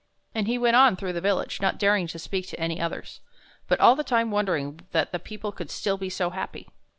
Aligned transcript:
And 0.33 0.47
he 0.47 0.57
went 0.57 0.75
on 0.75 0.95
through 0.95 1.13
the 1.13 1.21
village, 1.21 1.61
not 1.61 1.77
daring 1.77 2.07
to 2.07 2.17
speak 2.17 2.47
to 2.47 2.59
any 2.59 2.81
others, 2.81 3.21
but 3.67 3.79
all 3.79 3.95
the 3.95 4.03
time 4.03 4.31
wondering 4.31 4.79
that 4.93 5.11
the 5.11 5.19
people 5.19 5.51
could 5.51 5.69
still 5.69 5.99
be 5.99 6.09
so 6.09 6.31
happy. 6.31 6.67